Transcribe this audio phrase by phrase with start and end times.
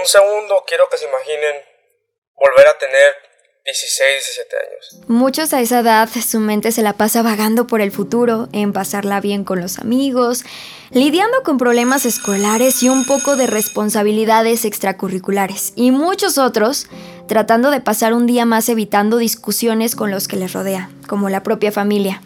[0.00, 1.56] un segundo quiero que se imaginen
[2.34, 3.30] volver a tener
[3.64, 5.08] 16, 17 años.
[5.08, 9.20] Muchos a esa edad su mente se la pasa vagando por el futuro, en pasarla
[9.20, 10.44] bien con los amigos,
[10.90, 15.72] lidiando con problemas escolares y un poco de responsabilidades extracurriculares.
[15.76, 16.86] Y muchos otros
[17.28, 21.42] tratando de pasar un día más evitando discusiones con los que les rodea, como la
[21.42, 22.22] propia familia.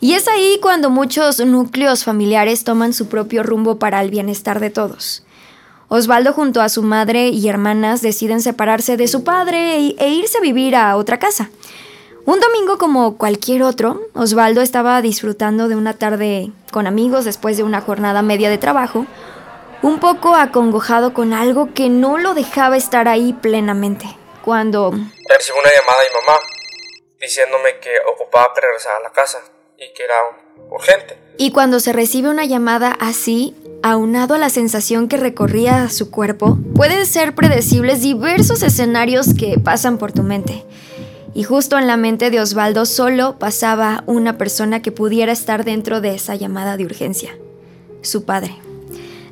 [0.00, 4.70] Y es ahí cuando muchos núcleos familiares toman su propio rumbo para el bienestar de
[4.70, 5.22] todos.
[5.88, 10.38] Osvaldo junto a su madre y hermanas deciden separarse de su padre e, e irse
[10.38, 11.50] a vivir a otra casa.
[12.24, 17.64] Un domingo como cualquier otro, Osvaldo estaba disfrutando de una tarde con amigos después de
[17.64, 19.06] una jornada media de trabajo,
[19.82, 24.06] un poco acongojado con algo que no lo dejaba estar ahí plenamente.
[24.44, 24.92] Cuando...
[25.28, 26.38] Recibí una llamada de mi mamá
[27.20, 29.40] diciéndome que ocupaba regresar a la casa
[29.76, 30.14] y que era
[30.70, 31.18] urgente.
[31.38, 36.58] Y cuando se recibe una llamada así, aunado a la sensación que recorría su cuerpo,
[36.74, 40.64] pueden ser predecibles diversos escenarios que pasan por tu mente.
[41.34, 46.00] Y justo en la mente de Osvaldo solo pasaba una persona que pudiera estar dentro
[46.00, 47.36] de esa llamada de urgencia,
[48.02, 48.54] su padre.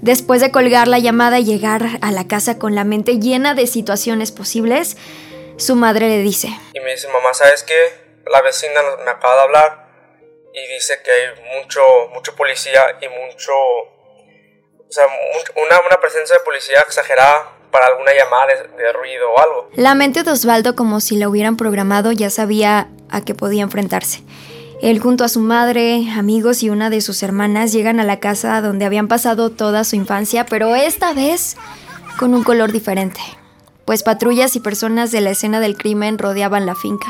[0.00, 3.66] Después de colgar la llamada y llegar a la casa con la mente llena de
[3.66, 4.96] situaciones posibles,
[5.56, 6.48] su madre le dice.
[6.72, 7.74] Y me dice, mamá, ¿sabes qué?
[8.30, 9.88] La vecina me acaba de hablar
[10.54, 11.80] y dice que hay mucho,
[12.14, 13.52] mucho policía y mucho
[14.88, 15.04] o sea,
[15.56, 19.70] una, presencia de policía exagerada para alguna llamada de, ruido o algo.
[19.74, 24.22] La mente de Osvaldo, como si la hubieran programado, ya sabía a qué podía enfrentarse.
[24.80, 28.60] Él junto a su madre, amigos y una de sus hermanas llegan a la casa
[28.62, 31.56] donde habían pasado toda su infancia, pero esta vez
[32.18, 33.20] con un color diferente,
[33.84, 37.08] pues patrullas y personas de la escena del crimen rodeaban la finca.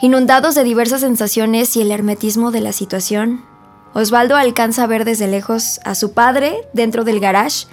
[0.00, 3.44] Inundados de diversas sensaciones y el hermetismo de la situación,
[3.92, 7.66] Osvaldo alcanza a ver desde lejos a su padre dentro del garage,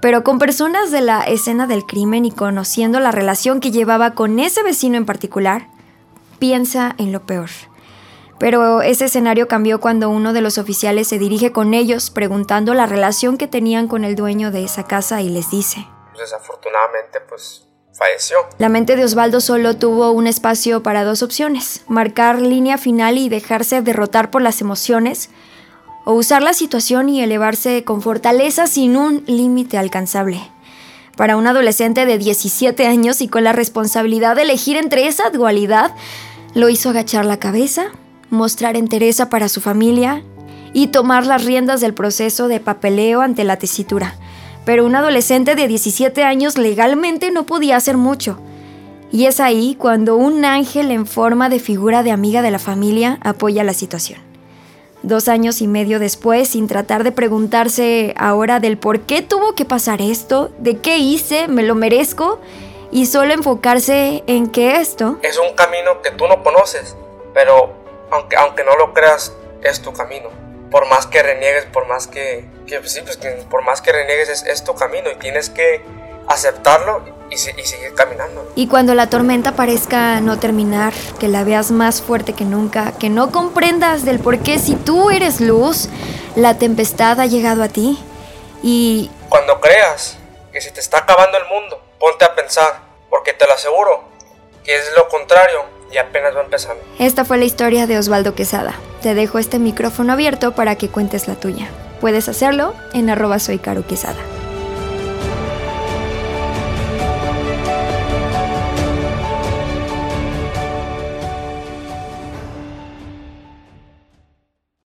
[0.00, 4.38] pero con personas de la escena del crimen y conociendo la relación que llevaba con
[4.38, 5.68] ese vecino en particular,
[6.38, 7.50] piensa en lo peor.
[8.38, 12.86] Pero ese escenario cambió cuando uno de los oficiales se dirige con ellos preguntando la
[12.86, 15.86] relación que tenían con el dueño de esa casa y les dice.
[16.18, 18.36] Desafortunadamente, pues falleció.
[18.58, 23.30] La mente de Osvaldo solo tuvo un espacio para dos opciones, marcar línea final y
[23.30, 25.30] dejarse derrotar por las emociones,
[26.06, 30.40] o usar la situación y elevarse con fortaleza sin un límite alcanzable.
[31.16, 35.90] Para un adolescente de 17 años y con la responsabilidad de elegir entre esa dualidad,
[36.54, 37.86] lo hizo agachar la cabeza,
[38.30, 40.22] mostrar entereza para su familia
[40.72, 44.14] y tomar las riendas del proceso de papeleo ante la tesitura.
[44.64, 48.38] Pero un adolescente de 17 años legalmente no podía hacer mucho.
[49.10, 53.18] Y es ahí cuando un ángel en forma de figura de amiga de la familia
[53.22, 54.25] apoya la situación
[55.06, 59.64] dos años y medio después, sin tratar de preguntarse ahora del por qué tuvo que
[59.64, 62.40] pasar esto, de qué hice, me lo merezco,
[62.90, 65.18] y solo enfocarse en que esto...
[65.22, 66.96] Es un camino que tú no conoces,
[67.34, 67.72] pero
[68.10, 70.28] aunque, aunque no lo creas, es tu camino.
[70.70, 73.18] Por más que reniegues, por más que, pues sí, pues
[73.48, 75.82] por más que reniegues, es, es tu camino y tienes que
[76.28, 78.50] aceptarlo y, seguir caminando.
[78.54, 83.10] Y cuando la tormenta parezca no terminar, que la veas más fuerte que nunca, que
[83.10, 85.88] no comprendas del por qué si tú eres luz,
[86.34, 87.98] la tempestad ha llegado a ti.
[88.62, 89.10] Y...
[89.28, 90.16] Cuando creas
[90.52, 94.04] que se te está acabando el mundo, ponte a pensar, porque te lo aseguro,
[94.64, 96.82] que es lo contrario y apenas va empezando.
[96.98, 98.74] Esta fue la historia de Osvaldo Quesada.
[99.02, 101.68] Te dejo este micrófono abierto para que cuentes la tuya.
[102.00, 104.18] Puedes hacerlo en arroba soy Caro Quesada.